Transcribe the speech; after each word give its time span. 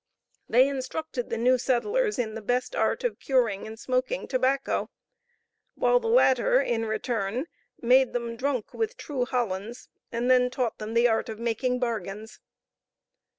They 0.49 0.67
instructed 0.67 1.29
the 1.29 1.37
new 1.37 1.59
settlers 1.59 2.17
in 2.17 2.33
the 2.33 2.41
best 2.41 2.75
art 2.75 3.03
of 3.03 3.19
curing 3.19 3.67
and 3.67 3.77
smoking 3.79 4.27
tobacco, 4.27 4.89
while 5.75 5.99
the 5.99 6.07
latter 6.07 6.59
in 6.59 6.87
return, 6.87 7.45
made 7.79 8.11
them 8.11 8.35
drunk 8.35 8.73
with 8.73 8.97
true 8.97 9.25
Hollands, 9.25 9.89
and 10.11 10.27
then 10.27 10.49
taught 10.49 10.79
them 10.79 10.95
the 10.95 11.07
art 11.07 11.29
of 11.29 11.37
making 11.37 11.77
bargains. 11.77 12.39